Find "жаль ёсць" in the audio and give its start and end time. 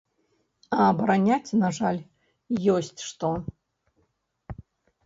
1.79-3.01